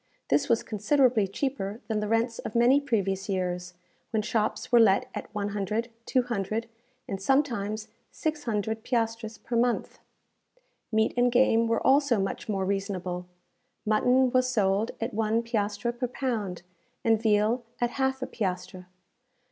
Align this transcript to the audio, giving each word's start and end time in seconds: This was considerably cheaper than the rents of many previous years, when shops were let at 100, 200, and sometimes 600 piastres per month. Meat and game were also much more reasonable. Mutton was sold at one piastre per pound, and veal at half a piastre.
This 0.29 0.49
was 0.49 0.63
considerably 0.63 1.27
cheaper 1.27 1.79
than 1.87 1.99
the 1.99 2.07
rents 2.07 2.39
of 2.39 2.55
many 2.55 2.81
previous 2.81 3.29
years, 3.29 3.75
when 4.09 4.23
shops 4.23 4.71
were 4.71 4.79
let 4.79 5.05
at 5.13 5.29
100, 5.35 5.91
200, 6.07 6.67
and 7.07 7.21
sometimes 7.21 7.87
600 8.09 8.81
piastres 8.83 9.37
per 9.37 9.55
month. 9.55 9.99
Meat 10.91 11.13
and 11.15 11.31
game 11.31 11.67
were 11.67 11.85
also 11.85 12.19
much 12.19 12.49
more 12.49 12.65
reasonable. 12.65 13.27
Mutton 13.85 14.31
was 14.31 14.49
sold 14.49 14.89
at 14.99 15.13
one 15.13 15.43
piastre 15.43 15.91
per 15.91 16.07
pound, 16.07 16.63
and 17.03 17.21
veal 17.21 17.63
at 17.79 17.91
half 17.91 18.23
a 18.23 18.25
piastre. 18.25 18.87